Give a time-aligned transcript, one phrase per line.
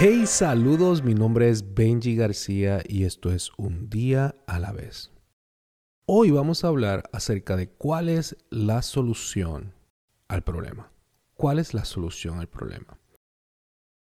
[0.00, 5.10] Hey, saludos, mi nombre es Benji García y esto es Un día a la vez.
[6.06, 9.74] Hoy vamos a hablar acerca de cuál es la solución
[10.28, 10.92] al problema.
[11.34, 12.96] ¿Cuál es la solución al problema?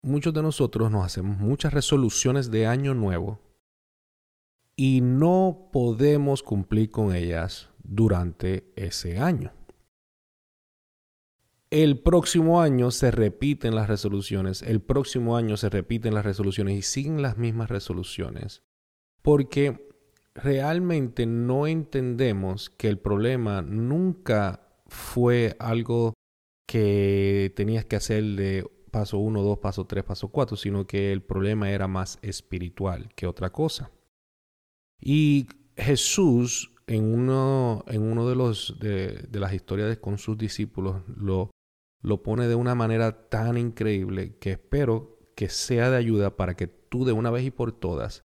[0.02, 3.38] Muchos de nosotros nos hacemos muchas resoluciones de año nuevo
[4.74, 9.52] y no podemos cumplir con ellas durante ese año.
[11.70, 16.82] El próximo año se repiten las resoluciones, el próximo año se repiten las resoluciones y
[16.82, 18.62] siguen las mismas resoluciones,
[19.20, 19.88] porque
[20.32, 26.14] realmente no entendemos que el problema nunca fue algo
[26.68, 31.22] que tenías que hacer de paso 1, 2, paso 3, paso 4, sino que el
[31.22, 33.90] problema era más espiritual que otra cosa.
[35.00, 41.02] Y Jesús en uno, en uno de, los, de, de las historias con sus discípulos
[41.08, 41.50] lo,
[42.02, 46.66] lo pone de una manera tan increíble que espero que sea de ayuda para que
[46.66, 48.22] tú de una vez y por todas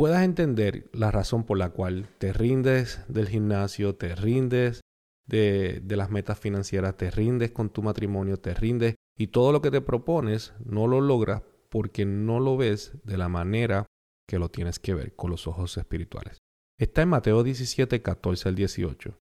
[0.00, 4.80] puedas entender la razón por la cual te rindes del gimnasio, te rindes
[5.26, 9.70] de, las metas financieras, te rindes con tu matrimonio, te rindes y todo lo que
[9.70, 13.84] te propones no lo logras porque no lo ves de la manera
[14.26, 16.38] que lo tienes que ver con los ojos espirituales.
[16.78, 19.18] Está en Mateo 17, 14 al 18.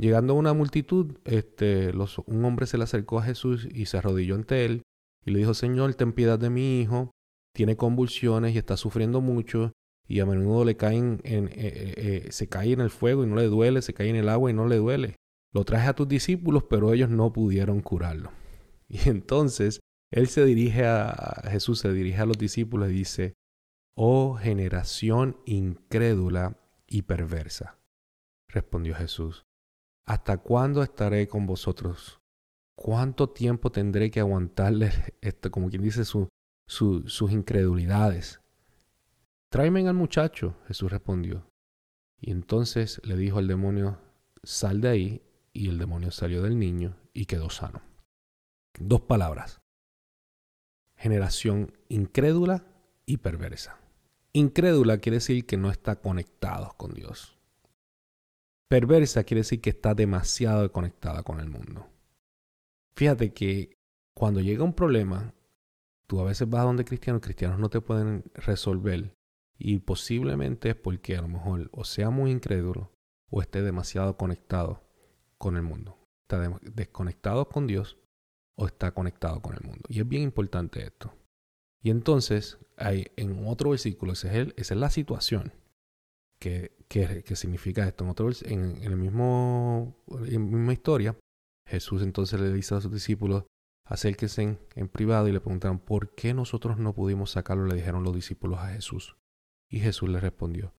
[0.00, 1.92] Llegando a una multitud, este,
[2.24, 4.82] un hombre se le acercó a Jesús y se arrodilló ante él
[5.26, 7.10] y le dijo, Señor, ten piedad de mi hijo,
[7.54, 9.72] tiene convulsiones y está sufriendo mucho
[10.08, 13.26] y a menudo le caen en, eh, eh, eh, se cae en el fuego y
[13.26, 15.16] no le duele, se cae en el agua y no le duele.
[15.52, 18.32] Lo traje a tus discípulos, pero ellos no pudieron curarlo.
[18.88, 23.34] Y entonces él se dirige a Jesús, se dirige a los discípulos y dice,
[23.94, 26.56] Oh generación incrédula
[26.86, 27.78] y perversa.
[28.48, 29.44] Respondió Jesús,
[30.06, 32.20] ¿hasta cuándo estaré con vosotros?
[32.74, 34.94] ¿Cuánto tiempo tendré que aguantarles,
[35.50, 36.28] como quien dice, su,
[36.66, 38.40] sus incredulidades?
[39.50, 41.50] Tráeme al muchacho, Jesús respondió.
[42.20, 43.98] Y entonces le dijo al demonio,
[44.42, 45.22] sal de ahí,
[45.52, 47.82] y el demonio salió del niño y quedó sano.
[48.78, 49.60] Dos palabras.
[50.96, 52.64] Generación incrédula
[53.06, 53.78] y perversa.
[54.32, 57.39] Incrédula quiere decir que no está conectado con Dios.
[58.70, 61.88] Perversa quiere decir que está demasiado conectada con el mundo.
[62.94, 63.76] Fíjate que
[64.14, 65.34] cuando llega un problema,
[66.06, 69.16] tú a veces vas a donde cristianos, cristianos no te pueden resolver.
[69.58, 72.92] Y posiblemente es porque a lo mejor o sea muy incrédulo
[73.28, 74.88] o esté demasiado conectado
[75.36, 75.98] con el mundo.
[76.22, 77.98] Está desconectado con Dios
[78.54, 79.82] o está conectado con el mundo.
[79.88, 81.12] Y es bien importante esto.
[81.82, 85.52] Y entonces, hay, en otro versículo, esa es, la situación
[86.38, 88.04] que, que, significa esto.
[88.04, 91.16] En, otro, en, el mismo, en la misma historia,
[91.66, 93.44] Jesús entonces le dice a sus discípulos,
[93.84, 97.64] acérquense en, privado y le preguntaron, ¿por qué nosotros no pudimos sacarlo?
[97.64, 99.16] Le dijeron los discípulos a Jesús.
[99.68, 100.74] Y Jesús le respondió,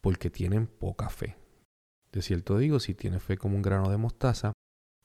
[0.00, 1.36] porque tienen poca fe.
[2.10, 4.52] De cierto digo, si tiene fe como un grano de mostaza,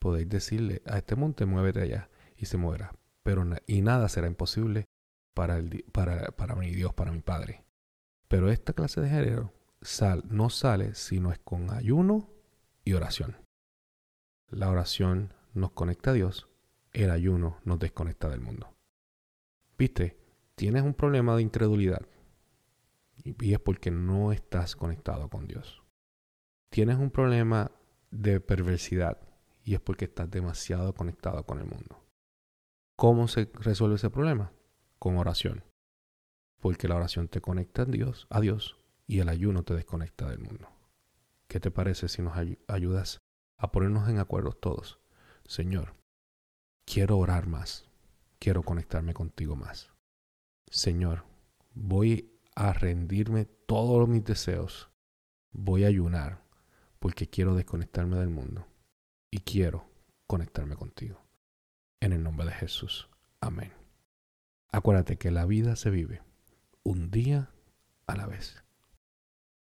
[0.00, 2.92] podéis decirle a este monte, muévete allá, y se moverá.
[3.22, 4.84] Pero y nada será imposible
[5.32, 7.64] para, el, para, para mi Dios, para mi Padre.
[8.26, 9.52] Pero esta clase de género
[10.28, 12.30] no sale si no es con ayuno
[12.84, 13.36] y oración.
[14.48, 16.48] La oración nos conecta a Dios,
[16.92, 18.74] el ayuno nos desconecta del mundo.
[19.78, 20.18] Viste,
[20.54, 22.06] tienes un problema de incredulidad
[23.24, 25.82] y es porque no estás conectado con Dios.
[26.70, 27.70] Tienes un problema
[28.10, 29.18] de perversidad
[29.64, 32.04] y es porque estás demasiado conectado con el mundo.
[32.96, 34.52] ¿Cómo se resuelve ese problema?
[35.04, 35.62] con oración.
[36.60, 40.38] Porque la oración te conecta a Dios, a Dios y el ayuno te desconecta del
[40.38, 40.68] mundo.
[41.48, 42.34] ¿Qué te parece si nos
[42.68, 43.20] ayudas
[43.56, 44.98] a ponernos en acuerdo todos?
[45.46, 45.94] Señor,
[46.84, 47.88] quiero orar más,
[48.38, 49.92] quiero conectarme contigo más.
[50.70, 51.24] Señor,
[51.74, 54.90] voy a rendirme todos mis deseos,
[55.52, 56.42] voy a ayunar
[56.98, 58.66] porque quiero desconectarme del mundo
[59.30, 59.86] y quiero
[60.26, 61.20] conectarme contigo.
[62.00, 63.08] En el nombre de Jesús.
[63.40, 63.72] Amén.
[64.70, 66.22] Acuérdate que la vida se vive
[66.82, 67.50] un día
[68.06, 68.63] a la vez.